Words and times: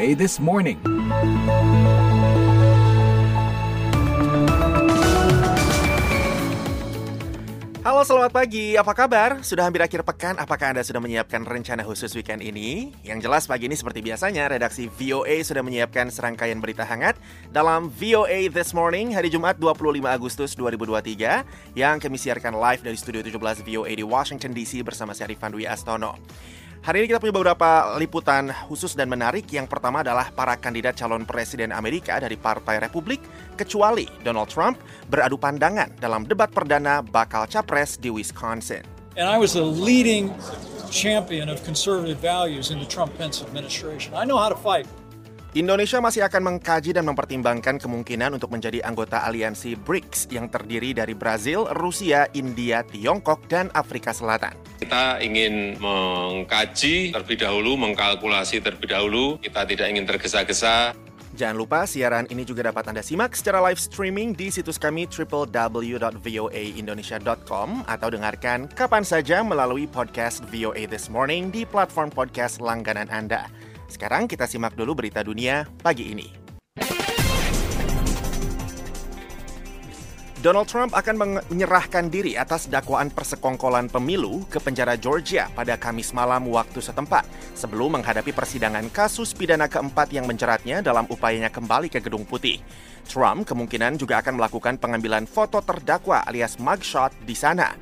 This 0.00 0.40
Morning. 0.40 0.80
Halo 7.84 8.00
selamat 8.08 8.32
pagi, 8.32 8.80
apa 8.80 8.96
kabar? 8.96 9.44
Sudah 9.44 9.68
hampir 9.68 9.84
akhir 9.84 10.00
pekan, 10.08 10.40
apakah 10.40 10.72
Anda 10.72 10.80
sudah 10.88 11.04
menyiapkan 11.04 11.44
rencana 11.44 11.84
khusus 11.84 12.16
weekend 12.16 12.40
ini? 12.40 12.96
Yang 13.04 13.28
jelas 13.28 13.44
pagi 13.44 13.68
ini 13.68 13.76
seperti 13.76 14.00
biasanya, 14.00 14.48
redaksi 14.48 14.88
VOA 14.88 15.44
sudah 15.44 15.60
menyiapkan 15.60 16.08
serangkaian 16.08 16.56
berita 16.64 16.88
hangat 16.88 17.20
dalam 17.52 17.92
VOA 17.92 18.48
This 18.48 18.72
Morning 18.72 19.12
hari 19.12 19.28
Jumat 19.28 19.60
25 19.60 20.00
Agustus 20.08 20.56
2023 20.56 21.76
yang 21.76 22.00
kami 22.00 22.16
siarkan 22.16 22.56
live 22.56 22.80
dari 22.80 22.96
Studio 22.96 23.20
17 23.20 23.36
VOA 23.68 23.92
di 23.92 24.04
Washington 24.08 24.56
DC 24.56 24.80
bersama 24.80 25.12
saya 25.12 25.28
Rifan 25.28 25.52
Astono. 25.68 26.16
Hari 26.80 27.04
ini 27.04 27.12
kita 27.12 27.20
punya 27.20 27.36
beberapa 27.36 27.92
liputan 28.00 28.48
khusus 28.64 28.96
dan 28.96 29.12
menarik. 29.12 29.44
Yang 29.52 29.68
pertama 29.68 30.00
adalah 30.00 30.32
para 30.32 30.56
kandidat 30.56 30.96
calon 30.96 31.28
presiden 31.28 31.76
Amerika 31.76 32.16
dari 32.16 32.40
Partai 32.40 32.80
Republik, 32.80 33.20
kecuali 33.52 34.08
Donald 34.24 34.48
Trump, 34.48 34.80
beradu 35.12 35.36
pandangan 35.36 35.92
dalam 36.00 36.24
debat 36.24 36.48
perdana 36.48 37.04
bakal 37.04 37.44
capres 37.44 38.00
di 38.00 38.08
Wisconsin. 38.08 38.80
And 39.20 39.28
I 39.28 39.36
was 39.36 39.52
the 39.52 39.60
leading 39.60 40.32
champion 40.88 41.52
of 41.52 41.60
conservative 41.68 42.16
values 42.16 42.72
in 42.72 42.80
the 42.80 42.88
Trump-Pence 42.88 43.44
administration. 43.44 44.16
I 44.16 44.24
know 44.24 44.40
how 44.40 44.48
to 44.48 44.56
fight. 44.56 44.88
Indonesia 45.50 45.98
masih 45.98 46.22
akan 46.22 46.46
mengkaji 46.46 46.94
dan 46.94 47.02
mempertimbangkan 47.10 47.82
kemungkinan 47.82 48.38
untuk 48.38 48.54
menjadi 48.54 48.86
anggota 48.86 49.26
aliansi 49.26 49.74
BRICS 49.74 50.30
yang 50.30 50.46
terdiri 50.46 50.94
dari 50.94 51.10
Brazil, 51.10 51.66
Rusia, 51.74 52.30
India, 52.38 52.86
Tiongkok, 52.86 53.50
dan 53.50 53.66
Afrika 53.74 54.14
Selatan. 54.14 54.54
Kita 54.78 55.18
ingin 55.18 55.74
mengkaji 55.82 57.10
terlebih 57.10 57.42
dahulu, 57.42 57.74
mengkalkulasi 57.82 58.62
terlebih 58.62 58.94
dahulu. 58.94 59.42
Kita 59.42 59.66
tidak 59.66 59.90
ingin 59.90 60.06
tergesa-gesa. 60.06 60.94
Jangan 61.34 61.58
lupa 61.58 61.82
siaran 61.82 62.30
ini 62.30 62.46
juga 62.46 62.70
dapat 62.70 62.94
Anda 62.94 63.02
simak 63.02 63.34
secara 63.34 63.58
live 63.58 63.82
streaming 63.82 64.38
di 64.38 64.54
situs 64.54 64.78
kami 64.78 65.10
www.voaindonesia.com 65.10 67.90
atau 67.90 68.06
dengarkan 68.06 68.70
kapan 68.70 69.02
saja 69.02 69.42
melalui 69.42 69.90
podcast 69.90 70.46
VOA 70.46 70.86
This 70.86 71.10
Morning 71.10 71.50
di 71.50 71.66
platform 71.66 72.14
podcast 72.14 72.62
langganan 72.62 73.10
Anda. 73.10 73.50
Sekarang 73.90 74.30
kita 74.30 74.46
simak 74.46 74.78
dulu 74.78 74.94
berita 74.94 75.26
dunia 75.26 75.66
pagi 75.82 76.14
ini. 76.14 76.40
Donald 80.40 80.72
Trump 80.72 80.96
akan 80.96 81.44
menyerahkan 81.52 82.08
diri 82.08 82.32
atas 82.32 82.64
dakwaan 82.64 83.12
persekongkolan 83.12 83.92
pemilu 83.92 84.48
ke 84.48 84.56
penjara 84.56 84.96
Georgia 84.96 85.52
pada 85.52 85.76
Kamis 85.76 86.16
malam 86.16 86.48
waktu 86.48 86.80
setempat 86.80 87.28
sebelum 87.52 88.00
menghadapi 88.00 88.32
persidangan 88.32 88.88
kasus 88.88 89.36
pidana 89.36 89.68
keempat 89.68 90.08
yang 90.16 90.24
menjeratnya 90.24 90.80
dalam 90.80 91.04
upayanya 91.12 91.52
kembali 91.52 91.92
ke 91.92 92.00
Gedung 92.00 92.24
Putih. 92.24 92.56
Trump 93.04 93.44
kemungkinan 93.44 94.00
juga 94.00 94.24
akan 94.24 94.40
melakukan 94.40 94.80
pengambilan 94.80 95.28
foto 95.28 95.60
terdakwa 95.60 96.24
alias 96.24 96.56
mugshot 96.56 97.12
di 97.20 97.36
sana. 97.36 97.76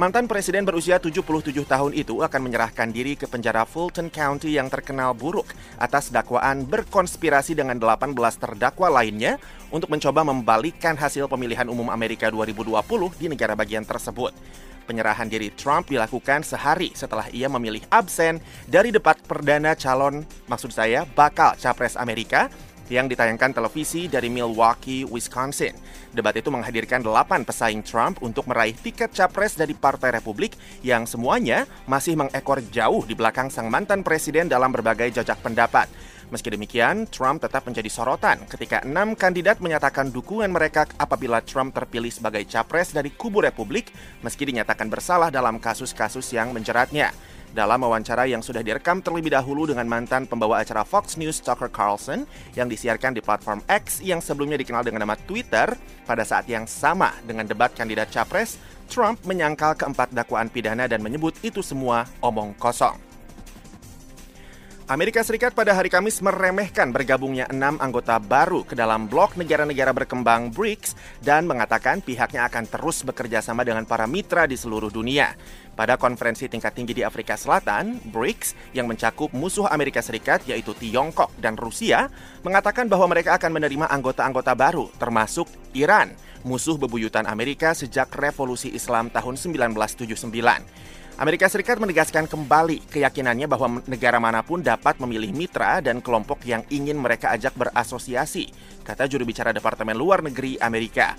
Mantan 0.00 0.24
presiden 0.24 0.64
berusia 0.64 0.96
77 0.96 1.52
tahun 1.68 1.92
itu 1.92 2.24
akan 2.24 2.40
menyerahkan 2.48 2.88
diri 2.88 3.12
ke 3.12 3.28
penjara 3.28 3.68
Fulton 3.68 4.08
County 4.08 4.56
yang 4.56 4.72
terkenal 4.72 5.12
buruk 5.12 5.52
atas 5.76 6.08
dakwaan 6.08 6.64
berkonspirasi 6.64 7.52
dengan 7.52 7.76
18 7.76 8.16
terdakwa 8.40 8.88
lainnya 8.88 9.36
untuk 9.68 9.92
mencoba 9.92 10.24
membalikkan 10.24 10.96
hasil 10.96 11.28
pemilihan 11.28 11.68
umum 11.68 11.92
Amerika 11.92 12.32
2020 12.32 12.72
di 13.20 13.26
negara 13.28 13.52
bagian 13.52 13.84
tersebut. 13.84 14.32
Penyerahan 14.88 15.28
diri 15.28 15.52
Trump 15.52 15.92
dilakukan 15.92 16.40
sehari 16.40 16.96
setelah 16.96 17.28
ia 17.28 17.52
memilih 17.52 17.84
absen 17.92 18.40
dari 18.64 18.96
debat 18.96 19.20
perdana 19.20 19.76
calon, 19.76 20.24
maksud 20.48 20.72
saya 20.72 21.04
bakal 21.04 21.52
capres 21.60 22.00
Amerika 22.00 22.48
yang 22.88 23.06
ditayangkan 23.06 23.54
televisi 23.54 24.08
dari 24.08 24.32
Milwaukee, 24.32 25.06
Wisconsin. 25.06 25.76
Debat 26.10 26.34
itu 26.34 26.48
menghadirkan 26.50 27.04
delapan 27.04 27.46
pesaing 27.46 27.84
Trump 27.86 28.18
untuk 28.24 28.48
meraih 28.48 28.74
tiket 28.74 29.12
capres 29.14 29.54
dari 29.54 29.76
Partai 29.76 30.14
Republik 30.14 30.56
yang 30.82 31.06
semuanya 31.06 31.68
masih 31.84 32.18
mengekor 32.18 32.64
jauh 32.72 33.04
di 33.06 33.14
belakang 33.14 33.48
sang 33.48 33.70
mantan 33.70 34.02
presiden 34.02 34.48
dalam 34.50 34.72
berbagai 34.72 35.12
jajak 35.14 35.38
pendapat. 35.40 35.86
Meski 36.32 36.48
demikian, 36.48 37.04
Trump 37.12 37.44
tetap 37.44 37.68
menjadi 37.68 37.92
sorotan 37.92 38.40
ketika 38.48 38.80
enam 38.88 39.12
kandidat 39.12 39.60
menyatakan 39.60 40.08
dukungan 40.08 40.48
mereka 40.48 40.88
apabila 40.96 41.44
Trump 41.44 41.76
terpilih 41.76 42.08
sebagai 42.08 42.48
capres 42.48 42.96
dari 42.96 43.12
kubu 43.12 43.44
Republik 43.44 43.92
meski 44.24 44.48
dinyatakan 44.48 44.88
bersalah 44.88 45.28
dalam 45.28 45.60
kasus-kasus 45.60 46.32
yang 46.32 46.56
menjeratnya. 46.56 47.12
Dalam 47.52 47.84
wawancara 47.84 48.24
yang 48.24 48.40
sudah 48.40 48.64
direkam 48.64 49.04
terlebih 49.04 49.28
dahulu 49.28 49.68
dengan 49.68 49.84
mantan 49.84 50.24
pembawa 50.24 50.64
acara 50.64 50.88
Fox 50.88 51.20
News 51.20 51.36
Tucker 51.44 51.68
Carlson 51.68 52.24
yang 52.56 52.64
disiarkan 52.64 53.12
di 53.12 53.20
platform 53.20 53.60
X 53.68 54.00
yang 54.00 54.24
sebelumnya 54.24 54.56
dikenal 54.56 54.80
dengan 54.80 55.04
nama 55.04 55.20
Twitter, 55.28 55.68
pada 56.08 56.24
saat 56.24 56.48
yang 56.48 56.64
sama 56.64 57.12
dengan 57.28 57.44
debat 57.44 57.68
kandidat 57.76 58.08
capres, 58.08 58.56
Trump 58.88 59.20
menyangkal 59.28 59.76
keempat 59.76 60.16
dakwaan 60.16 60.48
pidana 60.48 60.88
dan 60.88 61.04
menyebut 61.04 61.36
itu 61.44 61.60
semua 61.60 62.08
omong 62.24 62.56
kosong. 62.56 63.11
Amerika 64.92 65.24
Serikat 65.24 65.56
pada 65.56 65.72
hari 65.72 65.88
Kamis 65.88 66.20
meremehkan 66.20 66.92
bergabungnya 66.92 67.48
enam 67.48 67.80
anggota 67.80 68.20
baru 68.20 68.60
ke 68.60 68.76
dalam 68.76 69.08
blok 69.08 69.40
negara-negara 69.40 69.88
berkembang 69.96 70.52
BRICS 70.52 70.92
dan 71.24 71.48
mengatakan 71.48 72.04
pihaknya 72.04 72.44
akan 72.44 72.68
terus 72.68 73.00
bekerja 73.00 73.40
sama 73.40 73.64
dengan 73.64 73.88
para 73.88 74.04
mitra 74.04 74.44
di 74.44 74.52
seluruh 74.52 74.92
dunia. 74.92 75.32
Pada 75.72 75.96
konferensi 75.96 76.44
tingkat 76.44 76.76
tinggi 76.76 76.92
di 76.92 77.00
Afrika 77.00 77.40
Selatan, 77.40 78.04
BRICS 78.04 78.76
yang 78.76 78.84
mencakup 78.84 79.32
musuh 79.32 79.64
Amerika 79.64 80.04
Serikat 80.04 80.44
yaitu 80.44 80.76
Tiongkok 80.76 81.32
dan 81.40 81.56
Rusia 81.56 82.12
mengatakan 82.44 82.84
bahwa 82.84 83.16
mereka 83.16 83.40
akan 83.40 83.48
menerima 83.48 83.88
anggota-anggota 83.88 84.52
baru 84.52 84.92
termasuk 85.00 85.48
Iran, 85.72 86.12
musuh 86.44 86.76
bebuyutan 86.76 87.24
Amerika 87.24 87.72
sejak 87.72 88.12
revolusi 88.12 88.68
Islam 88.68 89.08
tahun 89.08 89.40
1979. 89.40 90.92
Amerika 91.20 91.44
Serikat 91.44 91.76
menegaskan 91.76 92.24
kembali 92.24 92.88
keyakinannya 92.88 93.44
bahwa 93.44 93.84
negara 93.84 94.16
mana 94.16 94.40
pun 94.40 94.64
dapat 94.64 94.96
memilih 94.96 95.36
mitra 95.36 95.84
dan 95.84 96.00
kelompok 96.00 96.40
yang 96.48 96.64
ingin 96.72 96.96
mereka 96.96 97.28
ajak 97.36 97.52
berasosiasi, 97.52 98.48
kata 98.80 99.04
juru 99.04 99.28
bicara 99.28 99.52
Departemen 99.52 99.92
Luar 99.92 100.24
Negeri 100.24 100.56
Amerika. 100.56 101.12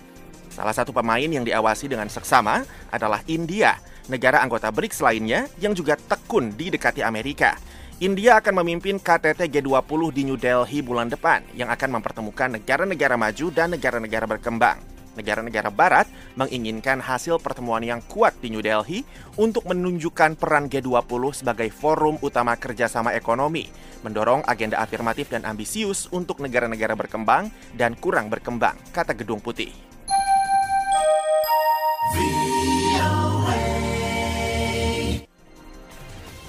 Salah 0.50 0.74
satu 0.74 0.90
pemain 0.90 1.30
yang 1.30 1.46
diawasi 1.46 1.94
dengan 1.94 2.10
seksama 2.10 2.66
adalah 2.90 3.22
India, 3.30 3.78
negara 4.10 4.42
anggota 4.42 4.74
BRICS 4.74 5.06
lainnya 5.06 5.46
yang 5.62 5.78
juga 5.78 5.94
tekun 5.94 6.58
di 6.58 6.74
dekati 6.74 7.06
Amerika. 7.06 7.54
India 8.02 8.42
akan 8.42 8.66
memimpin 8.66 8.98
KTT 8.98 9.46
G20 9.46 10.02
di 10.10 10.22
New 10.26 10.42
Delhi 10.42 10.82
bulan 10.82 11.14
depan 11.14 11.46
yang 11.54 11.70
akan 11.70 12.02
mempertemukan 12.02 12.58
negara-negara 12.58 13.14
maju 13.14 13.48
dan 13.54 13.78
negara-negara 13.78 14.26
berkembang 14.26 14.93
negara-negara 15.18 15.70
barat 15.74 16.06
menginginkan 16.38 17.02
hasil 17.02 17.40
pertemuan 17.40 17.82
yang 17.82 18.02
kuat 18.06 18.34
di 18.42 18.50
New 18.54 18.62
Delhi 18.62 19.06
untuk 19.38 19.66
menunjukkan 19.70 20.38
peran 20.38 20.70
G20 20.70 21.44
sebagai 21.44 21.70
forum 21.74 22.18
utama 22.22 22.54
kerjasama 22.58 23.14
ekonomi, 23.18 23.70
mendorong 24.06 24.46
agenda 24.46 24.82
afirmatif 24.82 25.32
dan 25.32 25.46
ambisius 25.48 26.10
untuk 26.12 26.42
negara-negara 26.44 26.94
berkembang 26.94 27.50
dan 27.74 27.98
kurang 27.98 28.30
berkembang, 28.30 28.78
kata 28.92 29.16
Gedung 29.16 29.40
Putih. 29.40 29.74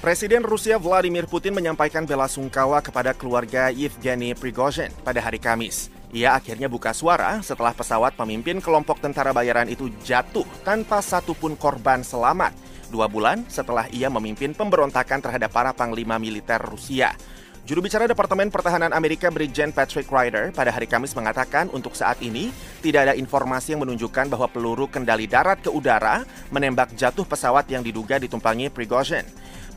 Presiden 0.05 0.45
Rusia 0.45 0.77
Vladimir 0.77 1.25
Putin 1.25 1.57
menyampaikan 1.57 2.05
bela 2.05 2.29
sungkawa 2.29 2.85
kepada 2.85 3.17
keluarga 3.17 3.73
Yevgeny 3.73 4.37
Prigozhin 4.37 4.93
pada 5.01 5.17
hari 5.17 5.41
Kamis. 5.41 5.94
Ia 6.15 6.39
akhirnya 6.39 6.71
buka 6.71 6.95
suara 6.95 7.43
setelah 7.43 7.75
pesawat 7.75 8.15
pemimpin 8.15 8.63
kelompok 8.63 9.03
tentara 9.03 9.35
bayaran 9.35 9.67
itu 9.67 9.91
jatuh 10.07 10.47
tanpa 10.63 11.03
satupun 11.03 11.59
korban 11.59 12.07
selamat 12.07 12.55
dua 12.87 13.11
bulan 13.11 13.43
setelah 13.51 13.91
ia 13.91 14.07
memimpin 14.07 14.55
pemberontakan 14.55 15.19
terhadap 15.19 15.51
para 15.51 15.75
panglima 15.75 16.15
militer 16.23 16.63
Rusia. 16.63 17.11
Juru 17.67 17.83
bicara 17.83 18.07
Departemen 18.07 18.47
Pertahanan 18.47 18.95
Amerika 18.95 19.27
Brigjen 19.27 19.75
Patrick 19.75 20.07
Ryder 20.07 20.55
pada 20.55 20.71
hari 20.71 20.87
Kamis 20.87 21.19
mengatakan 21.19 21.67
untuk 21.75 21.99
saat 21.99 22.23
ini 22.23 22.55
tidak 22.79 23.11
ada 23.11 23.15
informasi 23.19 23.75
yang 23.75 23.83
menunjukkan 23.83 24.31
bahwa 24.31 24.47
peluru 24.47 24.87
kendali 24.87 25.27
darat 25.27 25.67
ke 25.67 25.73
udara 25.73 26.23
menembak 26.55 26.95
jatuh 26.95 27.27
pesawat 27.27 27.67
yang 27.75 27.83
diduga 27.83 28.23
ditumpangi 28.23 28.71
Prigozhin. 28.71 29.27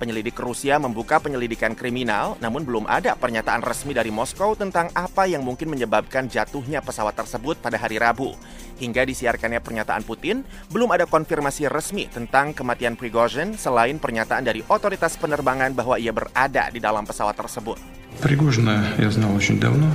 Penyelidik 0.01 0.35
Rusia 0.35 0.83
membuka 0.83 1.23
penyelidikan 1.23 1.79
kriminal, 1.79 2.35
namun 2.43 2.67
belum 2.67 2.91
ada 2.91 3.15
pernyataan 3.15 3.63
resmi 3.63 3.95
dari 3.95 4.11
Moskow 4.11 4.59
tentang 4.59 4.91
apa 4.99 5.31
yang 5.31 5.47
mungkin 5.47 5.71
menyebabkan 5.71 6.27
jatuhnya 6.27 6.83
pesawat 6.83 7.15
tersebut 7.15 7.63
pada 7.63 7.79
hari 7.79 8.03
Rabu. 8.03 8.35
Hingga 8.83 9.07
disiarkannya 9.07 9.63
pernyataan 9.63 10.03
Putin, 10.03 10.43
belum 10.75 10.91
ada 10.91 11.07
konfirmasi 11.07 11.71
resmi 11.71 12.11
tentang 12.11 12.51
kematian 12.51 12.99
Prigozhin 12.99 13.55
selain 13.55 14.03
pernyataan 14.03 14.43
dari 14.43 14.67
otoritas 14.67 15.15
penerbangan 15.15 15.71
bahwa 15.71 15.95
ia 16.03 16.11
berada 16.11 16.67
di 16.73 16.83
dalam 16.83 17.07
pesawat 17.07 17.39
tersebut. 17.39 17.79
Пригожина 18.19 18.83
я 18.99 19.11
знал 19.11 19.33
очень 19.35 19.61
давно. 19.63 19.87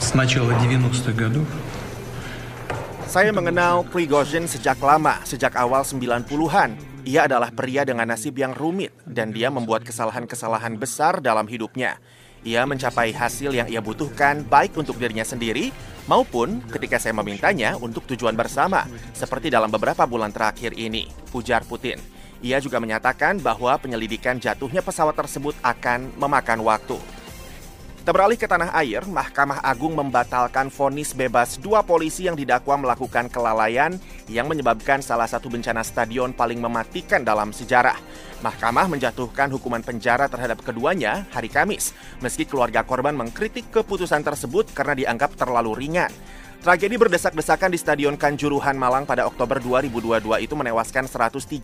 С 0.00 0.14
начала 0.14 0.56
90-х 0.56 1.12
годов. 1.12 1.44
Saya 3.10 3.34
mengenal 3.34 3.84
Prigozhin 3.84 4.48
sejak 4.48 4.80
lama, 4.80 5.20
sejak 5.28 5.52
awal 5.58 5.84
90-an. 5.84 6.72
Ia 7.05 7.29
adalah 7.29 7.53
pria 7.53 7.85
dengan 7.85 8.09
nasib 8.09 8.33
yang 8.41 8.57
rumit 8.57 8.89
dan 9.05 9.29
dia 9.29 9.53
membuat 9.53 9.85
kesalahan-kesalahan 9.85 10.73
besar 10.73 11.21
dalam 11.21 11.45
hidupnya. 11.45 12.01
Ia 12.41 12.65
mencapai 12.65 13.13
hasil 13.13 13.53
yang 13.53 13.69
ia 13.69 13.77
butuhkan 13.77 14.41
baik 14.41 14.73
untuk 14.73 14.97
dirinya 14.97 15.21
sendiri 15.21 15.69
maupun 16.09 16.65
ketika 16.65 16.97
saya 16.97 17.13
memintanya 17.13 17.77
untuk 17.77 18.09
tujuan 18.09 18.33
bersama, 18.33 18.89
seperti 19.13 19.53
dalam 19.53 19.69
beberapa 19.69 20.01
bulan 20.09 20.33
terakhir 20.33 20.73
ini, 20.73 21.05
ujar 21.29 21.61
Putin. 21.69 22.01
Ia 22.41 22.57
juga 22.57 22.81
menyatakan 22.81 23.37
bahwa 23.37 23.77
penyelidikan 23.77 24.41
jatuhnya 24.41 24.81
pesawat 24.81 25.13
tersebut 25.13 25.53
akan 25.61 26.09
memakan 26.17 26.65
waktu. 26.65 26.97
Kita 28.05 28.13
beralih 28.13 28.37
ke 28.37 28.45
tanah 28.45 28.69
air, 28.77 29.01
Mahkamah 29.01 29.65
Agung 29.65 29.97
membatalkan 29.97 30.69
vonis 30.69 31.17
bebas 31.17 31.57
dua 31.57 31.81
polisi 31.81 32.29
yang 32.29 32.37
didakwa 32.37 32.77
melakukan 32.77 33.33
kelalaian 33.33 33.97
yang 34.29 34.45
menyebabkan 34.45 35.01
salah 35.01 35.25
satu 35.25 35.49
bencana 35.49 35.81
stadion 35.81 36.29
paling 36.29 36.61
mematikan 36.61 37.25
dalam 37.25 37.49
sejarah. 37.49 37.97
Mahkamah 38.45 38.93
menjatuhkan 38.93 39.49
hukuman 39.49 39.81
penjara 39.81 40.29
terhadap 40.29 40.61
keduanya 40.61 41.25
hari 41.33 41.49
Kamis, 41.49 41.97
meski 42.21 42.45
keluarga 42.45 42.85
korban 42.85 43.17
mengkritik 43.17 43.73
keputusan 43.73 44.21
tersebut 44.21 44.69
karena 44.77 44.93
dianggap 44.93 45.33
terlalu 45.33 45.73
ringan. 45.73 46.13
Tragedi 46.65 46.97
berdesak-desakan 46.97 47.69
di 47.69 47.77
Stadion 47.77 48.17
Kanjuruhan 48.17 48.73
Malang 48.73 49.05
pada 49.05 49.29
Oktober 49.29 49.61
2022 49.61 50.49
itu 50.49 50.57
menewaskan 50.57 51.05
135 51.05 51.61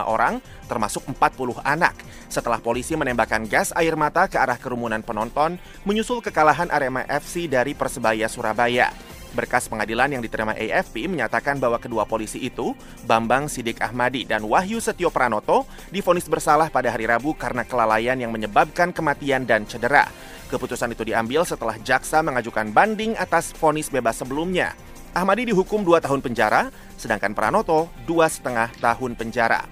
orang, 0.00 0.40
termasuk 0.64 1.04
40 1.04 1.60
anak, 1.60 1.92
setelah 2.32 2.56
polisi 2.56 2.96
menembakkan 2.96 3.44
gas 3.44 3.76
air 3.76 3.92
mata 3.92 4.24
ke 4.24 4.40
arah 4.40 4.56
kerumunan 4.56 5.04
penonton 5.04 5.60
menyusul 5.84 6.24
kekalahan 6.24 6.72
Arema 6.72 7.04
FC 7.04 7.44
dari 7.44 7.76
Persebaya 7.76 8.24
Surabaya. 8.24 8.88
Berkas 9.36 9.68
pengadilan 9.68 10.16
yang 10.16 10.24
diterima 10.24 10.56
AFP 10.56 11.04
menyatakan 11.12 11.60
bahwa 11.60 11.76
kedua 11.76 12.08
polisi 12.08 12.40
itu, 12.40 12.72
Bambang 13.04 13.52
Sidik 13.52 13.84
Ahmadi 13.84 14.24
dan 14.24 14.48
Wahyu 14.48 14.80
Setio 14.80 15.12
Pranoto, 15.12 15.68
difonis 15.92 16.24
bersalah 16.24 16.72
pada 16.72 16.88
hari 16.88 17.04
Rabu 17.04 17.36
karena 17.36 17.68
kelalaian 17.68 18.16
yang 18.16 18.32
menyebabkan 18.32 18.96
kematian 18.96 19.44
dan 19.44 19.68
cedera. 19.68 20.08
Keputusan 20.48 20.96
itu 20.96 21.04
diambil 21.04 21.44
setelah 21.44 21.76
jaksa 21.84 22.24
mengajukan 22.24 22.72
banding 22.72 23.12
atas 23.20 23.52
vonis 23.52 23.92
bebas 23.92 24.16
sebelumnya. 24.16 24.72
Ahmadi 25.12 25.52
dihukum 25.52 25.84
dua 25.84 26.00
tahun 26.00 26.24
penjara, 26.24 26.72
sedangkan 26.96 27.36
Pranoto 27.36 27.92
dua 28.08 28.32
setengah 28.32 28.72
tahun 28.80 29.12
penjara. 29.12 29.68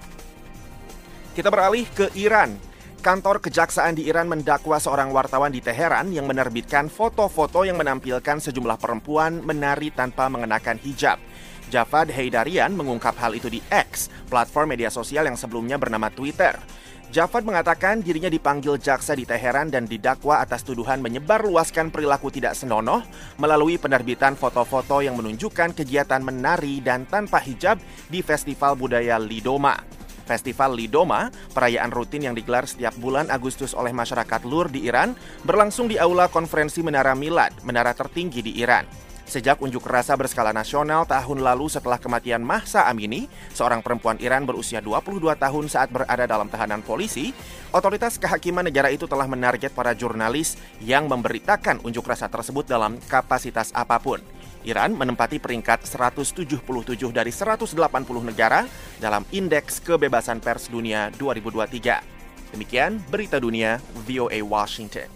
Kita 1.33 1.49
beralih 1.49 1.85
ke 1.89 2.13
Iran. 2.13 2.57
Kantor 3.01 3.41
kejaksaan 3.41 3.93
di 3.93 4.09
Iran 4.09 4.25
mendakwa 4.25 4.81
seorang 4.81 5.13
wartawan 5.13 5.53
di 5.53 5.61
Teheran 5.61 6.09
yang 6.09 6.25
menerbitkan 6.25 6.89
foto-foto 6.89 7.61
yang 7.61 7.77
menampilkan 7.77 8.41
sejumlah 8.41 8.77
perempuan 8.81 9.45
menari 9.45 9.93
tanpa 9.93 10.29
mengenakan 10.29 10.81
hijab. 10.81 11.21
Javad 11.69 12.09
Haidarian 12.09 12.73
mengungkap 12.73 13.13
hal 13.21 13.37
itu 13.37 13.53
di 13.53 13.61
X, 13.69 14.09
platform 14.29 14.73
media 14.73 14.89
sosial 14.89 15.29
yang 15.29 15.37
sebelumnya 15.37 15.77
bernama 15.77 16.09
Twitter. 16.09 16.57
Javad 17.07 17.47
mengatakan 17.47 18.03
dirinya 18.03 18.27
dipanggil 18.27 18.75
jaksa 18.83 19.15
di 19.15 19.23
Teheran 19.23 19.71
dan 19.71 19.87
didakwa 19.87 20.43
atas 20.43 20.67
tuduhan 20.67 20.99
menyebarluaskan 20.99 21.87
perilaku 21.87 22.27
tidak 22.27 22.51
senonoh 22.51 22.99
melalui 23.39 23.79
penerbitan 23.79 24.35
foto-foto 24.35 24.99
yang 24.99 25.15
menunjukkan 25.15 25.71
kegiatan 25.71 26.19
menari 26.19 26.83
dan 26.83 27.07
tanpa 27.07 27.39
hijab 27.39 27.79
di 28.11 28.19
Festival 28.19 28.75
Budaya 28.75 29.15
Lidoma. 29.23 29.79
Festival 30.27 30.75
Lidoma, 30.75 31.31
perayaan 31.55 31.95
rutin 31.95 32.27
yang 32.27 32.35
digelar 32.35 32.67
setiap 32.67 32.91
bulan 32.99 33.31
Agustus 33.31 33.71
oleh 33.71 33.95
masyarakat 33.95 34.43
Lur 34.43 34.67
di 34.67 34.83
Iran, 34.83 35.15
berlangsung 35.47 35.87
di 35.87 35.95
Aula 35.95 36.27
Konferensi 36.27 36.83
Menara 36.83 37.15
Milad, 37.15 37.55
menara 37.63 37.95
tertinggi 37.95 38.43
di 38.43 38.59
Iran. 38.59 39.06
Sejak 39.27 39.59
unjuk 39.59 39.83
rasa 39.83 40.15
berskala 40.15 40.55
nasional 40.55 41.03
tahun 41.03 41.43
lalu 41.43 41.67
setelah 41.67 41.99
kematian 41.99 42.39
Mahsa 42.39 42.87
Amini, 42.87 43.27
seorang 43.51 43.83
perempuan 43.83 44.15
Iran 44.23 44.47
berusia 44.47 44.79
22 44.79 45.19
tahun 45.35 45.67
saat 45.67 45.91
berada 45.91 46.23
dalam 46.23 46.47
tahanan 46.47 46.79
polisi, 46.79 47.35
otoritas 47.75 48.15
kehakiman 48.15 48.63
negara 48.63 48.87
itu 48.87 49.03
telah 49.03 49.27
menarget 49.27 49.75
para 49.75 49.91
jurnalis 49.91 50.55
yang 50.79 51.11
memberitakan 51.11 51.83
unjuk 51.83 52.07
rasa 52.07 52.31
tersebut 52.31 52.63
dalam 52.71 53.03
kapasitas 53.11 53.75
apa 53.75 53.99
pun. 53.99 54.23
Iran 54.63 54.95
menempati 54.95 55.43
peringkat 55.43 55.83
177 55.83 56.47
dari 57.11 57.31
180 57.31 57.75
negara 58.23 58.63
dalam 58.95 59.27
Indeks 59.35 59.83
Kebebasan 59.83 60.39
Pers 60.39 60.71
Dunia 60.71 61.11
2023. 61.19 62.55
Demikian 62.55 63.03
berita 63.11 63.43
dunia 63.43 63.75
VOA 64.07 64.39
Washington. 64.39 65.11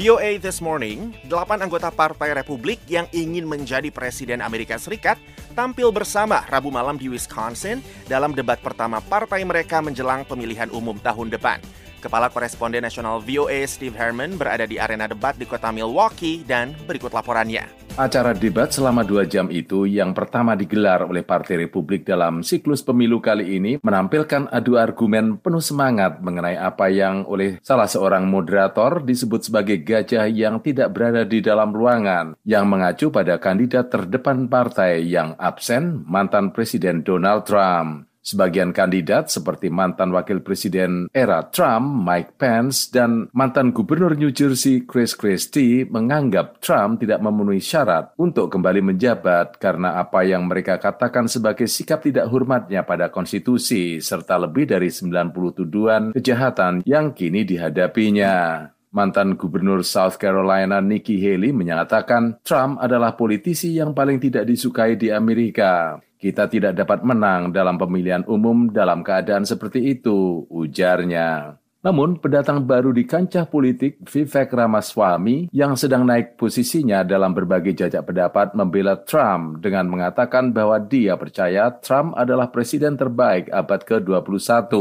VOA 0.00 0.40
This 0.40 0.64
Morning, 0.64 1.12
delapan 1.28 1.60
anggota 1.60 1.92
Partai 1.92 2.32
Republik 2.32 2.80
yang 2.88 3.04
ingin 3.12 3.44
menjadi 3.44 3.92
Presiden 3.92 4.40
Amerika 4.40 4.80
Serikat 4.80 5.20
tampil 5.52 5.92
bersama 5.92 6.40
Rabu 6.48 6.72
malam 6.72 6.96
di 6.96 7.12
Wisconsin 7.12 7.84
dalam 8.08 8.32
debat 8.32 8.56
pertama 8.64 9.04
partai 9.04 9.44
mereka 9.44 9.84
menjelang 9.84 10.24
pemilihan 10.24 10.72
umum 10.72 10.96
tahun 10.96 11.28
depan. 11.28 11.60
Kepala 12.00 12.32
Koresponden 12.32 12.80
Nasional 12.80 13.20
VOA 13.20 13.68
Steve 13.68 13.92
Herman 13.92 14.40
berada 14.40 14.64
di 14.64 14.80
arena 14.80 15.04
debat 15.04 15.36
di 15.36 15.44
kota 15.44 15.68
Milwaukee 15.68 16.40
dan 16.48 16.72
berikut 16.88 17.12
laporannya. 17.12 17.80
Acara 18.00 18.32
debat 18.32 18.72
selama 18.72 19.04
dua 19.04 19.28
jam 19.28 19.52
itu 19.52 19.84
yang 19.84 20.16
pertama 20.16 20.56
digelar 20.56 21.04
oleh 21.04 21.20
Partai 21.20 21.66
Republik 21.66 22.08
dalam 22.08 22.40
siklus 22.40 22.80
pemilu 22.80 23.20
kali 23.20 23.60
ini 23.60 23.76
menampilkan 23.82 24.48
adu 24.48 24.80
argumen 24.80 25.36
penuh 25.36 25.60
semangat 25.60 26.22
mengenai 26.22 26.56
apa 26.56 26.88
yang 26.88 27.28
oleh 27.28 27.60
salah 27.60 27.90
seorang 27.90 28.24
moderator 28.24 29.04
disebut 29.04 29.52
sebagai 29.52 29.84
gajah 29.84 30.30
yang 30.30 30.64
tidak 30.64 30.94
berada 30.96 31.28
di 31.28 31.44
dalam 31.44 31.74
ruangan 31.74 32.38
yang 32.48 32.70
mengacu 32.70 33.12
pada 33.12 33.36
kandidat 33.36 33.92
terdepan 33.92 34.48
partai 34.48 35.04
yang 35.04 35.36
absen 35.36 36.00
mantan 36.08 36.56
Presiden 36.56 37.04
Donald 37.04 37.44
Trump. 37.44 38.09
Sebagian 38.20 38.76
kandidat 38.76 39.32
seperti 39.32 39.72
mantan 39.72 40.12
wakil 40.12 40.44
presiden 40.44 41.08
era 41.08 41.40
Trump, 41.48 42.04
Mike 42.04 42.36
Pence, 42.36 42.92
dan 42.92 43.32
mantan 43.32 43.72
gubernur 43.72 44.12
New 44.12 44.28
Jersey 44.28 44.84
Chris 44.84 45.16
Christie 45.16 45.88
menganggap 45.88 46.60
Trump 46.60 47.00
tidak 47.00 47.24
memenuhi 47.24 47.64
syarat 47.64 48.12
untuk 48.20 48.52
kembali 48.52 48.92
menjabat 48.92 49.56
karena 49.56 49.96
apa 49.96 50.20
yang 50.28 50.44
mereka 50.44 50.76
katakan 50.76 51.32
sebagai 51.32 51.64
sikap 51.64 52.04
tidak 52.04 52.28
hormatnya 52.28 52.84
pada 52.84 53.08
konstitusi 53.08 54.04
serta 54.04 54.36
lebih 54.36 54.68
dari 54.68 54.92
90 54.92 55.32
tuduhan 55.56 56.02
kejahatan 56.12 56.84
yang 56.84 57.16
kini 57.16 57.48
dihadapinya. 57.48 58.68
Mantan 58.90 59.38
Gubernur 59.38 59.86
South 59.86 60.18
Carolina 60.18 60.82
Nikki 60.82 61.22
Haley 61.22 61.54
menyatakan 61.54 62.42
Trump 62.42 62.82
adalah 62.82 63.14
politisi 63.14 63.78
yang 63.78 63.94
paling 63.94 64.18
tidak 64.18 64.44
disukai 64.50 64.98
di 64.98 65.14
Amerika. 65.14 66.02
Kita 66.20 66.52
tidak 66.52 66.76
dapat 66.76 67.00
menang 67.00 67.48
dalam 67.48 67.80
pemilihan 67.80 68.28
umum 68.28 68.68
dalam 68.68 69.00
keadaan 69.00 69.48
seperti 69.48 69.96
itu, 69.96 70.44
ujarnya. 70.52 71.56
Namun, 71.80 72.20
pendatang 72.20 72.60
baru 72.68 72.92
di 72.92 73.08
kancah 73.08 73.48
politik, 73.48 74.04
Vivek 74.04 74.52
Ramaswamy, 74.52 75.48
yang 75.48 75.80
sedang 75.80 76.04
naik 76.04 76.36
posisinya 76.36 77.00
dalam 77.08 77.32
berbagai 77.32 77.72
jajak 77.72 78.04
pendapat 78.04 78.52
membela 78.52 79.00
Trump 79.00 79.64
dengan 79.64 79.88
mengatakan 79.88 80.52
bahwa 80.52 80.76
dia 80.76 81.16
percaya 81.16 81.72
Trump 81.80 82.12
adalah 82.20 82.52
presiden 82.52 83.00
terbaik 83.00 83.48
abad 83.48 83.80
ke-21. 83.80 84.76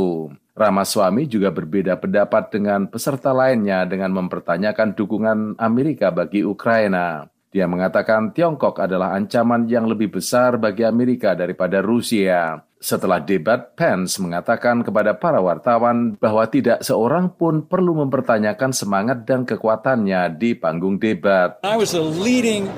Ramaswamy 0.59 1.23
juga 1.31 1.55
berbeda 1.55 1.95
pendapat 1.95 2.51
dengan 2.51 2.83
peserta 2.91 3.31
lainnya 3.31 3.87
dengan 3.87 4.11
mempertanyakan 4.19 4.91
dukungan 4.91 5.55
Amerika 5.55 6.11
bagi 6.11 6.43
Ukraina. 6.43 7.31
Dia 7.49 7.65
mengatakan 7.65 8.29
Tiongkok 8.29 8.77
adalah 8.77 9.17
ancaman 9.17 9.65
yang 9.65 9.89
lebih 9.89 10.21
besar 10.21 10.61
bagi 10.61 10.85
Amerika 10.85 11.33
daripada 11.33 11.81
Rusia. 11.81 12.61
Setelah 12.79 13.19
debat, 13.19 13.75
Pence 13.75 14.21
mengatakan 14.23 14.85
kepada 14.85 15.17
para 15.17 15.43
wartawan 15.43 16.15
bahwa 16.15 16.47
tidak 16.47 16.79
seorang 16.79 17.33
pun 17.33 17.65
perlu 17.67 17.91
mempertanyakan 18.05 18.71
semangat 18.71 19.27
dan 19.27 19.43
kekuatannya 19.43 20.31
di 20.37 20.55
panggung 20.55 20.95
debat. 20.95 21.59
I 21.65 21.75
was 21.75 21.91
the 21.91 22.05
leading 22.05 22.71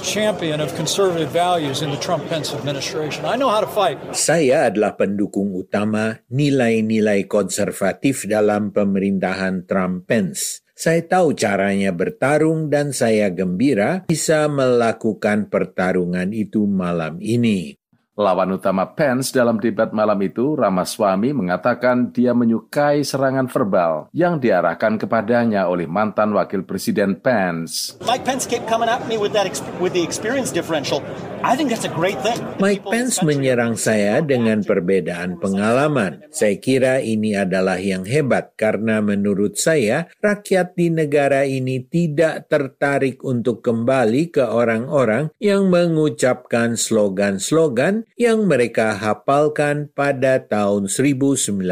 champion 0.00 0.62
of 0.62 0.72
conservative 0.78 1.28
values 1.34 1.84
in 1.84 1.92
the 1.92 2.00
Trump-Pence 2.00 2.56
administration. 2.56 3.28
I 3.28 3.36
know 3.36 3.52
how 3.52 3.60
to 3.60 3.68
fight. 3.68 4.00
Saya 4.16 4.72
adalah 4.72 4.96
pendukung 4.96 5.52
utama 5.52 6.16
nilai-nilai 6.32 7.26
konservatif 7.26 8.24
dalam 8.30 8.70
pemerintahan 8.70 9.68
Trump-Pence. 9.68 10.61
Saya 10.82 10.98
tahu 11.06 11.38
caranya 11.38 11.94
bertarung 11.94 12.66
dan 12.66 12.90
saya 12.90 13.30
gembira 13.30 14.02
bisa 14.10 14.50
melakukan 14.50 15.46
pertarungan 15.46 16.34
itu 16.34 16.66
malam 16.66 17.22
ini. 17.22 17.78
Lawan 18.12 18.52
utama 18.52 18.92
Pence 18.92 19.32
dalam 19.32 19.56
debat 19.56 19.88
malam 19.96 20.20
itu, 20.20 20.52
Ramaswamy 20.52 21.32
mengatakan 21.32 22.12
dia 22.12 22.36
menyukai 22.36 23.00
serangan 23.08 23.48
verbal 23.48 24.12
yang 24.12 24.36
diarahkan 24.36 25.00
kepadanya 25.00 25.64
oleh 25.64 25.88
mantan 25.88 26.36
wakil 26.36 26.60
presiden 26.60 27.16
Pence. 27.16 27.96
Mike 28.04 28.28
Pence 28.28 28.44
kept 28.44 28.68
coming 28.68 28.92
at 28.92 29.00
me 29.08 29.16
with 29.16 29.32
that 29.32 29.48
with 29.80 29.96
the 29.96 30.04
experience 30.04 30.52
differential. 30.52 31.00
I 31.40 31.56
think 31.56 31.72
that's 31.72 31.88
a 31.88 31.96
great 31.96 32.20
thing. 32.20 32.36
Mike 32.60 32.84
Pence 32.84 33.24
menyerang 33.24 33.80
saya 33.80 34.20
dengan 34.20 34.60
perbedaan 34.60 35.40
pengalaman. 35.40 36.28
Saya 36.28 36.60
kira 36.60 37.00
ini 37.00 37.32
adalah 37.32 37.80
yang 37.80 38.04
hebat 38.04 38.52
karena 38.60 39.00
menurut 39.00 39.56
saya 39.56 40.12
rakyat 40.20 40.76
di 40.76 40.92
negara 40.92 41.48
ini 41.48 41.80
tidak 41.88 42.52
tertarik 42.52 43.24
untuk 43.24 43.64
kembali 43.64 44.28
ke 44.28 44.44
orang-orang 44.44 45.32
yang 45.40 45.72
mengucapkan 45.72 46.76
slogan-slogan 46.76 48.01
yang 48.18 48.44
mereka 48.46 48.94
hafalkan 48.96 49.90
pada 49.92 50.42
tahun 50.42 50.86
1980. 50.86 51.62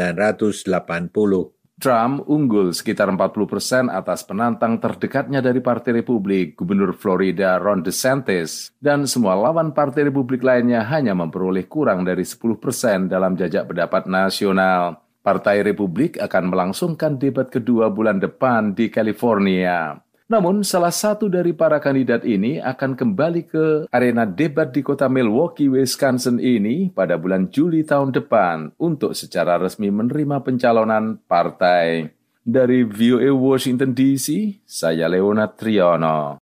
Trump 1.81 2.29
unggul 2.29 2.77
sekitar 2.77 3.09
40 3.09 3.49
persen 3.49 3.89
atas 3.89 4.21
penantang 4.21 4.77
terdekatnya 4.77 5.41
dari 5.41 5.65
Partai 5.65 6.05
Republik, 6.05 6.53
Gubernur 6.53 6.93
Florida 6.93 7.57
Ron 7.57 7.81
DeSantis, 7.81 8.69
dan 8.77 9.09
semua 9.09 9.33
lawan 9.33 9.73
Partai 9.73 10.05
Republik 10.05 10.45
lainnya 10.45 10.85
hanya 10.85 11.17
memperoleh 11.17 11.65
kurang 11.65 12.05
dari 12.05 12.21
10 12.21 12.61
persen 12.61 13.09
dalam 13.09 13.33
jajak 13.33 13.65
pendapat 13.73 14.05
nasional. 14.05 15.01
Partai 15.25 15.65
Republik 15.65 16.21
akan 16.21 16.53
melangsungkan 16.53 17.17
debat 17.17 17.49
kedua 17.49 17.89
bulan 17.89 18.21
depan 18.21 18.77
di 18.77 18.93
California. 18.93 19.97
Namun, 20.31 20.63
salah 20.63 20.95
satu 20.95 21.27
dari 21.27 21.51
para 21.51 21.75
kandidat 21.83 22.23
ini 22.23 22.55
akan 22.63 22.95
kembali 22.95 23.51
ke 23.51 23.65
arena 23.91 24.23
debat 24.23 24.71
di 24.71 24.79
kota 24.79 25.11
Milwaukee, 25.11 25.67
Wisconsin 25.67 26.39
ini 26.39 26.87
pada 26.87 27.19
bulan 27.19 27.51
Juli 27.51 27.83
tahun 27.83 28.15
depan 28.15 28.71
untuk 28.79 29.11
secara 29.11 29.59
resmi 29.59 29.91
menerima 29.91 30.39
pencalonan 30.39 31.19
partai. 31.27 32.15
Dari 32.47 32.87
VOA 32.87 33.27
Washington 33.35 33.91
DC, 33.91 34.55
saya 34.63 35.11
Leona 35.11 35.51
Triono. 35.51 36.39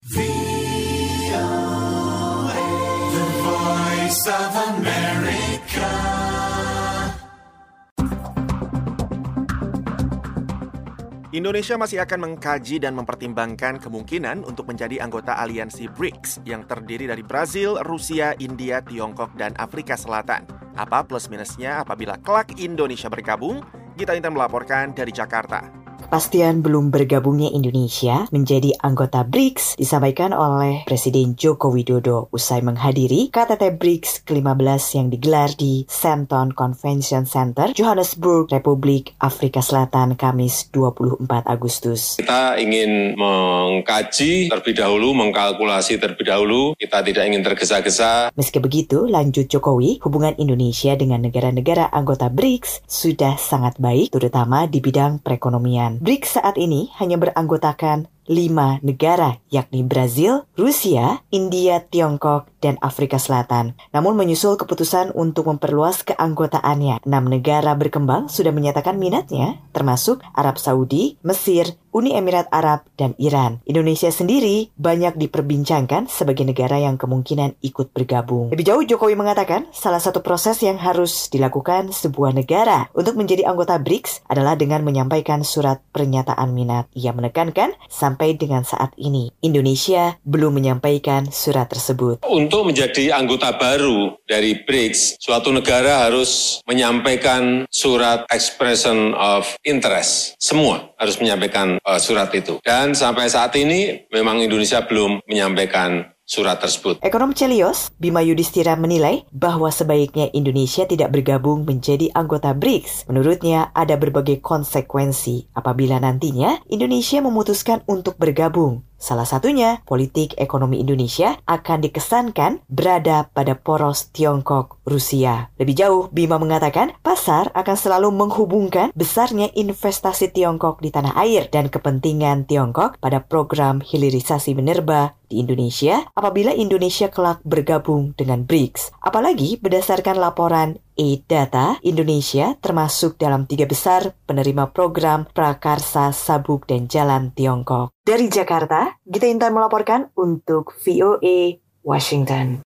Indonesia 11.36 11.76
masih 11.76 12.00
akan 12.00 12.32
mengkaji 12.32 12.80
dan 12.80 12.96
mempertimbangkan 12.96 13.76
kemungkinan 13.76 14.48
untuk 14.48 14.72
menjadi 14.72 15.04
anggota 15.04 15.36
aliansi 15.36 15.84
BRICS 15.92 16.40
yang 16.48 16.64
terdiri 16.64 17.12
dari 17.12 17.20
Brazil, 17.20 17.76
Rusia, 17.84 18.32
India, 18.40 18.80
Tiongkok, 18.80 19.36
dan 19.36 19.52
Afrika 19.60 20.00
Selatan. 20.00 20.48
Apa 20.80 21.04
plus 21.04 21.28
minusnya 21.28 21.84
apabila 21.84 22.16
kelak 22.24 22.56
Indonesia 22.56 23.12
bergabung? 23.12 23.60
Gita 24.00 24.16
Intan 24.16 24.32
melaporkan 24.32 24.96
dari 24.96 25.12
Jakarta. 25.12 25.85
Kepastian 26.06 26.62
belum 26.62 26.94
bergabungnya 26.94 27.50
Indonesia 27.50 28.30
menjadi 28.30 28.78
anggota 28.78 29.26
BRICS 29.26 29.74
disampaikan 29.74 30.30
oleh 30.30 30.86
Presiden 30.86 31.34
Joko 31.34 31.74
Widodo 31.74 32.30
usai 32.30 32.62
menghadiri 32.62 33.26
KTT 33.34 33.74
BRICS 33.74 34.22
ke-15 34.22 34.82
yang 35.02 35.06
digelar 35.10 35.50
di 35.58 35.82
Sandton 35.90 36.54
Convention 36.54 37.26
Center, 37.26 37.74
Johannesburg, 37.74 38.54
Republik 38.54 39.18
Afrika 39.18 39.58
Selatan, 39.58 40.14
Kamis 40.14 40.70
24 40.70 41.26
Agustus. 41.42 42.22
Kita 42.22 42.54
ingin 42.54 43.18
mengkaji 43.18 44.46
terlebih 44.46 44.78
dahulu, 44.78 45.10
mengkalkulasi 45.10 45.98
terlebih 45.98 46.22
dahulu, 46.30 46.78
kita 46.78 47.02
tidak 47.02 47.26
ingin 47.26 47.42
tergesa-gesa. 47.42 48.30
Meski 48.38 48.62
begitu, 48.62 49.10
lanjut 49.10 49.50
Jokowi, 49.50 49.98
hubungan 50.06 50.38
Indonesia 50.38 50.94
dengan 50.94 51.26
negara-negara 51.26 51.90
anggota 51.90 52.30
BRICS 52.30 52.86
sudah 52.86 53.34
sangat 53.34 53.82
baik, 53.82 54.14
terutama 54.14 54.70
di 54.70 54.78
bidang 54.78 55.18
perekonomian. 55.18 55.95
BRICS 55.96 56.40
saat 56.40 56.60
ini 56.60 56.92
hanya 57.00 57.16
beranggotakan 57.16 58.08
lima 58.26 58.78
negara, 58.82 59.38
yakni 59.50 59.82
Brazil, 59.86 60.44
Rusia, 60.58 61.22
India, 61.30 61.82
Tiongkok, 61.82 62.50
dan 62.62 62.76
Afrika 62.82 63.16
Selatan. 63.22 63.78
Namun 63.94 64.18
menyusul 64.18 64.58
keputusan 64.58 65.14
untuk 65.14 65.46
memperluas 65.46 66.02
keanggotaannya, 66.02 67.06
enam 67.06 67.24
negara 67.30 67.72
berkembang 67.78 68.26
sudah 68.26 68.50
menyatakan 68.50 68.98
minatnya, 68.98 69.62
termasuk 69.70 70.22
Arab 70.34 70.58
Saudi, 70.58 71.14
Mesir, 71.22 71.78
Uni 71.96 72.12
Emirat 72.12 72.52
Arab, 72.52 72.84
dan 73.00 73.16
Iran. 73.16 73.64
Indonesia 73.64 74.12
sendiri 74.12 74.68
banyak 74.76 75.16
diperbincangkan 75.16 76.12
sebagai 76.12 76.44
negara 76.44 76.76
yang 76.76 77.00
kemungkinan 77.00 77.56
ikut 77.64 77.96
bergabung. 77.96 78.52
Lebih 78.52 78.68
jauh, 78.68 78.84
Jokowi 78.84 79.16
mengatakan 79.16 79.72
salah 79.72 80.02
satu 80.02 80.20
proses 80.20 80.60
yang 80.60 80.76
harus 80.76 81.32
dilakukan 81.32 81.96
sebuah 81.96 82.36
negara 82.36 82.92
untuk 82.92 83.16
menjadi 83.16 83.48
anggota 83.48 83.80
BRICS 83.80 84.28
adalah 84.28 84.60
dengan 84.60 84.84
menyampaikan 84.84 85.40
surat 85.40 85.80
pernyataan 85.88 86.52
minat. 86.52 86.92
Ia 86.92 87.16
menekankan 87.16 87.72
sampai 87.88 88.15
dengan 88.16 88.64
saat 88.64 88.96
ini 88.96 89.28
Indonesia 89.44 90.16
belum 90.24 90.56
menyampaikan 90.56 91.28
surat 91.28 91.68
tersebut. 91.68 92.24
Untuk 92.24 92.66
menjadi 92.66 93.12
anggota 93.12 93.52
baru 93.54 94.16
dari 94.24 94.64
BRICS, 94.64 95.20
suatu 95.20 95.52
negara 95.52 96.08
harus 96.08 96.60
menyampaikan 96.64 97.68
surat 97.68 98.24
expression 98.32 99.12
of 99.12 99.44
interest. 99.62 100.34
Semua 100.40 100.96
harus 100.96 101.20
menyampaikan 101.20 101.76
uh, 101.84 102.00
surat 102.00 102.32
itu. 102.32 102.58
Dan 102.64 102.96
sampai 102.96 103.28
saat 103.28 103.52
ini 103.60 104.08
memang 104.08 104.40
Indonesia 104.40 104.80
belum 104.82 105.20
menyampaikan 105.28 106.15
surat 106.26 106.58
tersebut. 106.58 106.98
Ekonom 107.00 107.30
Celios, 107.32 107.94
Bima 108.02 108.20
Yudhistira 108.20 108.74
menilai 108.74 109.22
bahwa 109.30 109.70
sebaiknya 109.70 110.28
Indonesia 110.34 110.82
tidak 110.84 111.14
bergabung 111.14 111.62
menjadi 111.62 112.10
anggota 112.12 112.50
BRICS. 112.52 113.06
Menurutnya 113.06 113.70
ada 113.72 113.94
berbagai 113.94 114.42
konsekuensi 114.42 115.54
apabila 115.54 116.02
nantinya 116.02 116.60
Indonesia 116.66 117.22
memutuskan 117.22 117.86
untuk 117.86 118.18
bergabung. 118.18 118.82
Salah 119.06 119.22
satunya, 119.22 119.86
politik 119.86 120.34
ekonomi 120.34 120.82
Indonesia 120.82 121.38
akan 121.46 121.78
dikesankan 121.78 122.66
berada 122.66 123.30
pada 123.30 123.54
poros 123.54 124.10
Tiongkok 124.10 124.82
Rusia. 124.82 125.54
Lebih 125.62 125.78
jauh, 125.78 126.02
Bima 126.10 126.42
mengatakan 126.42 126.90
pasar 127.06 127.54
akan 127.54 127.76
selalu 127.78 128.10
menghubungkan 128.10 128.90
besarnya 128.98 129.46
investasi 129.54 130.34
Tiongkok 130.34 130.82
di 130.82 130.90
tanah 130.90 131.14
air 131.22 131.46
dan 131.54 131.70
kepentingan 131.70 132.50
Tiongkok 132.50 132.98
pada 132.98 133.22
program 133.22 133.78
hilirisasi 133.78 134.58
minerba 134.58 135.14
di 135.30 135.38
Indonesia 135.38 136.06
apabila 136.18 136.50
Indonesia 136.50 137.06
kelak 137.06 137.38
bergabung 137.46 138.10
dengan 138.18 138.42
BRICS. 138.42 138.90
Apalagi 138.98 139.62
berdasarkan 139.62 140.18
laporan 140.18 140.82
E-Data, 140.96 141.76
Indonesia 141.84 142.56
termasuk 142.56 143.20
dalam 143.20 143.44
tiga 143.44 143.68
besar 143.68 144.16
penerima 144.24 144.72
program 144.72 145.28
Prakarsa 145.28 146.10
Sabuk 146.16 146.64
dan 146.64 146.88
Jalan 146.88 147.36
Tiongkok. 147.36 147.92
Dari 148.00 148.32
Jakarta, 148.32 148.96
Gita 149.04 149.28
Intan 149.28 149.52
melaporkan 149.52 150.08
untuk 150.16 150.72
VOA 150.80 151.60
Washington. 151.84 152.64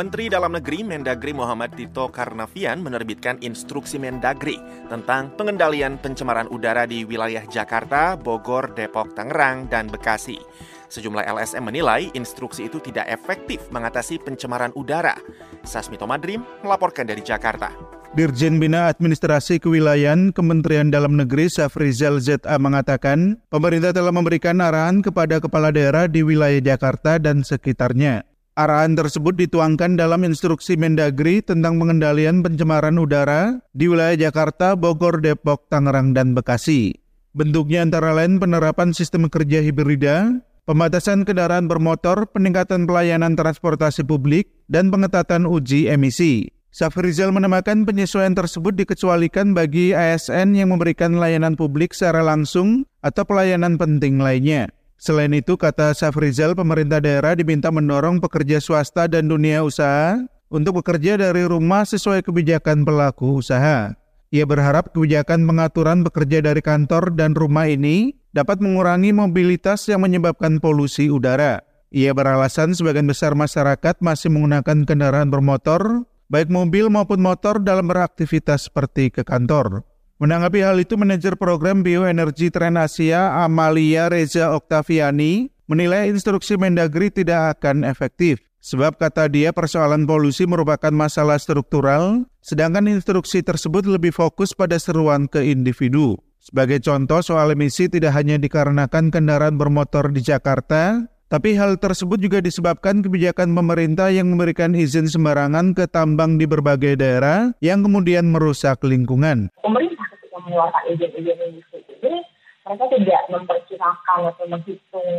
Menteri 0.00 0.32
Dalam 0.32 0.56
Negeri 0.56 0.80
Mendagri 0.80 1.36
Muhammad 1.36 1.76
Tito 1.76 2.08
Karnavian 2.08 2.80
menerbitkan 2.80 3.36
instruksi 3.44 4.00
Mendagri 4.00 4.56
tentang 4.88 5.28
pengendalian 5.36 6.00
pencemaran 6.00 6.48
udara 6.48 6.88
di 6.88 7.04
wilayah 7.04 7.44
Jakarta, 7.44 8.16
Bogor, 8.16 8.72
Depok, 8.72 9.12
Tangerang, 9.12 9.68
dan 9.68 9.92
Bekasi. 9.92 10.40
Sejumlah 10.88 11.28
LSM 11.28 11.68
menilai 11.68 12.08
instruksi 12.16 12.72
itu 12.72 12.80
tidak 12.80 13.12
efektif 13.12 13.60
mengatasi 13.68 14.16
pencemaran 14.24 14.72
udara. 14.72 15.20
Sasmito 15.68 16.08
Madrim 16.08 16.40
melaporkan 16.64 17.04
dari 17.04 17.20
Jakarta. 17.20 17.68
Dirjen 18.16 18.56
Bina 18.56 18.88
Administrasi 18.88 19.60
Kewilayahan 19.60 20.32
Kementerian 20.32 20.88
Dalam 20.88 21.20
Negeri 21.20 21.52
Safrizal 21.52 22.24
ZA 22.24 22.56
mengatakan, 22.56 23.36
pemerintah 23.52 23.92
telah 23.92 24.16
memberikan 24.16 24.64
arahan 24.64 25.04
kepada 25.04 25.44
kepala 25.44 25.68
daerah 25.68 26.08
di 26.08 26.24
wilayah 26.24 26.72
Jakarta 26.72 27.20
dan 27.20 27.44
sekitarnya 27.44 28.29
Arahan 28.60 28.92
tersebut 28.92 29.40
dituangkan 29.40 29.96
dalam 29.96 30.20
instruksi 30.20 30.76
Mendagri 30.76 31.40
tentang 31.40 31.80
pengendalian 31.80 32.44
pencemaran 32.44 33.00
udara 33.00 33.64
di 33.72 33.88
wilayah 33.88 34.28
Jakarta, 34.28 34.76
Bogor, 34.76 35.24
Depok, 35.24 35.72
Tangerang, 35.72 36.12
dan 36.12 36.36
Bekasi. 36.36 36.92
Bentuknya 37.32 37.80
antara 37.80 38.12
lain 38.12 38.36
penerapan 38.36 38.92
sistem 38.92 39.32
kerja 39.32 39.64
hibrida, 39.64 40.44
pembatasan 40.68 41.24
kendaraan 41.24 41.72
bermotor, 41.72 42.28
peningkatan 42.36 42.84
pelayanan 42.84 43.32
transportasi 43.32 44.04
publik, 44.04 44.52
dan 44.68 44.92
pengetatan 44.92 45.48
uji 45.48 45.88
emisi. 45.88 46.52
Safrizal 46.68 47.32
menambahkan 47.32 47.88
penyesuaian 47.88 48.36
tersebut 48.36 48.76
dikecualikan 48.76 49.56
bagi 49.56 49.96
ASN 49.96 50.52
yang 50.52 50.68
memberikan 50.68 51.16
layanan 51.16 51.56
publik 51.56 51.96
secara 51.96 52.20
langsung 52.20 52.84
atau 53.00 53.24
pelayanan 53.24 53.80
penting 53.80 54.20
lainnya. 54.20 54.68
Selain 55.00 55.32
itu, 55.32 55.56
kata 55.56 55.96
Safrizal, 55.96 56.52
pemerintah 56.52 57.00
daerah 57.00 57.32
diminta 57.32 57.72
mendorong 57.72 58.20
pekerja 58.20 58.60
swasta 58.60 59.08
dan 59.08 59.32
dunia 59.32 59.64
usaha 59.64 60.20
untuk 60.52 60.84
bekerja 60.84 61.16
dari 61.16 61.48
rumah 61.48 61.88
sesuai 61.88 62.20
kebijakan 62.20 62.84
pelaku 62.84 63.40
usaha. 63.40 63.96
Ia 64.28 64.44
berharap 64.44 64.92
kebijakan 64.92 65.48
pengaturan 65.48 66.04
bekerja 66.04 66.44
dari 66.44 66.60
kantor 66.60 67.16
dan 67.16 67.32
rumah 67.32 67.64
ini 67.64 68.12
dapat 68.36 68.60
mengurangi 68.60 69.16
mobilitas 69.16 69.88
yang 69.88 70.04
menyebabkan 70.04 70.60
polusi 70.60 71.08
udara. 71.08 71.64
Ia 71.88 72.12
beralasan 72.12 72.76
sebagian 72.76 73.08
besar 73.08 73.32
masyarakat 73.32 74.04
masih 74.04 74.28
menggunakan 74.28 74.84
kendaraan 74.84 75.32
bermotor, 75.32 76.04
baik 76.28 76.52
mobil 76.52 76.92
maupun 76.92 77.24
motor 77.24 77.56
dalam 77.56 77.88
beraktivitas 77.88 78.68
seperti 78.68 79.08
ke 79.08 79.24
kantor. 79.24 79.82
Menanggapi 80.20 80.60
hal 80.60 80.76
itu, 80.76 81.00
manajer 81.00 81.32
program 81.32 81.80
bioenergi 81.80 82.52
Tren 82.52 82.76
Asia 82.76 83.40
Amalia 83.40 84.12
Reza 84.12 84.52
Oktaviani 84.52 85.48
menilai 85.64 86.12
instruksi 86.12 86.60
Mendagri 86.60 87.08
tidak 87.08 87.56
akan 87.56 87.88
efektif. 87.88 88.44
Sebab 88.60 89.00
kata 89.00 89.32
dia 89.32 89.56
persoalan 89.56 90.04
polusi 90.04 90.44
merupakan 90.44 90.92
masalah 90.92 91.40
struktural, 91.40 92.28
sedangkan 92.44 92.92
instruksi 92.92 93.40
tersebut 93.40 93.88
lebih 93.88 94.12
fokus 94.12 94.52
pada 94.52 94.76
seruan 94.76 95.24
ke 95.24 95.40
individu. 95.40 96.20
Sebagai 96.36 96.84
contoh, 96.84 97.24
soal 97.24 97.56
emisi 97.56 97.88
tidak 97.88 98.12
hanya 98.12 98.36
dikarenakan 98.36 99.08
kendaraan 99.08 99.56
bermotor 99.56 100.12
di 100.12 100.20
Jakarta, 100.20 101.08
tapi 101.32 101.56
hal 101.56 101.80
tersebut 101.80 102.20
juga 102.20 102.44
disebabkan 102.44 103.00
kebijakan 103.00 103.56
pemerintah 103.56 104.12
yang 104.12 104.28
memberikan 104.28 104.76
izin 104.76 105.08
sembarangan 105.08 105.72
ke 105.72 105.88
tambang 105.88 106.36
di 106.36 106.44
berbagai 106.44 107.00
daerah 107.00 107.56
yang 107.64 107.80
kemudian 107.80 108.28
merusak 108.28 108.84
lingkungan. 108.84 109.48
Pemerintah 109.64 109.99
mengeluarkan 110.44 110.82
izin-izin 110.92 111.38
industri 111.40 111.80
ini, 112.00 112.24
mereka 112.64 112.84
tidak 112.92 113.22
memperkirakan 113.32 114.18
atau 114.32 114.44
menghitung 114.48 115.10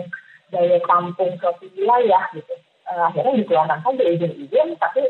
daya 0.51 0.77
tampung 0.83 1.31
suatu 1.39 1.65
wilayah 1.79 2.27
gitu 2.35 2.53
uh, 2.91 3.07
akhirnya 3.07 3.39
dikeluarkan 3.41 3.79
saja 3.81 4.03
izin-izin 4.03 4.67
tapi 4.77 5.01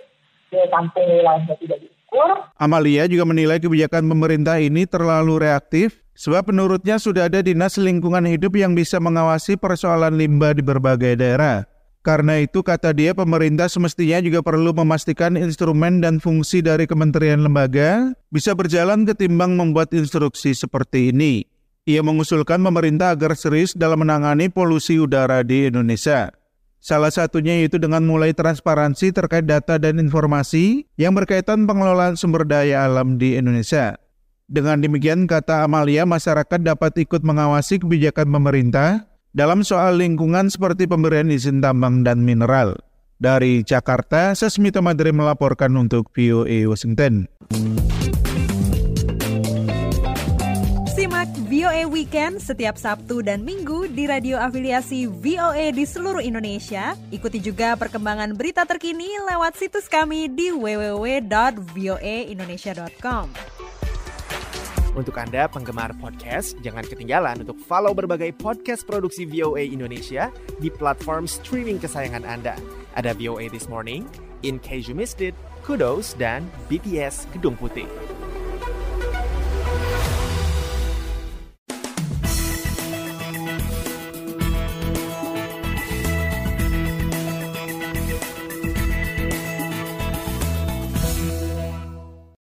daya 0.53 0.67
tampung 0.69 1.07
wilayahnya 1.09 1.55
tidak 1.57 1.77
diukur. 1.81 2.29
Amalia 2.61 3.09
juga 3.09 3.25
menilai 3.25 3.57
kebijakan 3.57 4.05
pemerintah 4.05 4.61
ini 4.61 4.85
terlalu 4.85 5.41
reaktif 5.41 6.05
sebab 6.13 6.53
menurutnya 6.53 7.01
sudah 7.01 7.25
ada 7.31 7.41
dinas 7.41 7.79
lingkungan 7.81 8.23
hidup 8.29 8.53
yang 8.53 8.77
bisa 8.77 9.01
mengawasi 9.01 9.57
persoalan 9.57 10.13
limbah 10.19 10.53
di 10.53 10.61
berbagai 10.61 11.17
daerah. 11.17 11.70
Karena 12.01 12.41
itu, 12.41 12.65
kata 12.65 12.97
dia, 12.97 13.13
pemerintah 13.13 13.69
semestinya 13.69 14.17
juga 14.25 14.41
perlu 14.41 14.73
memastikan 14.73 15.37
instrumen 15.37 16.01
dan 16.01 16.17
fungsi 16.17 16.65
dari 16.65 16.89
kementerian 16.89 17.45
lembaga 17.45 18.17
bisa 18.33 18.57
berjalan 18.57 19.05
ketimbang 19.05 19.53
membuat 19.53 19.93
instruksi 19.93 20.57
seperti 20.57 21.13
ini. 21.13 21.45
Ia 21.85 22.01
mengusulkan 22.01 22.57
pemerintah 22.61 23.13
agar 23.13 23.37
serius 23.37 23.77
dalam 23.77 24.01
menangani 24.01 24.49
polusi 24.49 24.97
udara 24.97 25.45
di 25.45 25.69
Indonesia. 25.69 26.33
Salah 26.81 27.13
satunya 27.13 27.61
yaitu 27.61 27.77
dengan 27.77 28.01
mulai 28.01 28.33
transparansi 28.33 29.13
terkait 29.13 29.45
data 29.45 29.77
dan 29.77 30.01
informasi 30.01 30.89
yang 30.97 31.13
berkaitan 31.13 31.69
pengelolaan 31.69 32.17
sumber 32.17 32.49
daya 32.49 32.89
alam 32.89 33.21
di 33.21 33.37
Indonesia. 33.37 34.01
Dengan 34.49 34.81
demikian, 34.81 35.29
kata 35.29 35.61
Amalia, 35.61 36.09
masyarakat 36.09 36.57
dapat 36.65 37.05
ikut 37.05 37.21
mengawasi 37.21 37.77
kebijakan 37.85 38.33
pemerintah 38.33 39.10
dalam 39.31 39.63
soal 39.63 39.99
lingkungan 39.99 40.51
seperti 40.51 40.87
pemberian 40.87 41.31
izin 41.31 41.63
tambang 41.63 42.03
dan 42.03 42.23
mineral. 42.23 42.75
Dari 43.21 43.61
Jakarta, 43.61 44.33
Sesmito 44.33 44.81
Madre 44.81 45.13
melaporkan 45.13 45.77
untuk 45.77 46.09
VOA 46.11 46.65
Washington. 46.65 47.29
VOA 51.61 51.85
Weekend 51.85 52.41
setiap 52.41 52.73
Sabtu 52.79 53.21
dan 53.21 53.45
Minggu 53.45 53.85
di 53.91 54.07
radio 54.09 54.39
afiliasi 54.39 55.05
VOA 55.05 55.69
di 55.75 55.85
seluruh 55.85 56.23
Indonesia. 56.23 56.97
Ikuti 57.11 57.37
juga 57.37 57.77
perkembangan 57.77 58.33
berita 58.33 58.65
terkini 58.65 59.05
lewat 59.29 59.53
situs 59.59 59.85
kami 59.85 60.25
di 60.31 60.49
www.voaindonesia.com. 60.55 63.50
Untuk 64.91 65.15
Anda 65.15 65.47
penggemar 65.47 65.95
podcast, 66.03 66.59
jangan 66.59 66.83
ketinggalan 66.83 67.47
untuk 67.47 67.55
follow 67.63 67.95
berbagai 67.95 68.35
podcast 68.35 68.83
produksi 68.83 69.23
VOA 69.23 69.63
Indonesia 69.63 70.27
di 70.59 70.67
platform 70.67 71.31
streaming 71.31 71.79
kesayangan 71.79 72.27
Anda. 72.27 72.59
Ada 72.99 73.15
VOA 73.15 73.47
This 73.47 73.71
Morning, 73.71 74.03
In 74.43 74.59
Case 74.59 74.91
You 74.91 74.95
Missed 74.99 75.23
It, 75.23 75.31
Kudos, 75.63 76.11
dan 76.19 76.43
BTS 76.67 77.31
Gedung 77.31 77.55
Putih. 77.55 77.87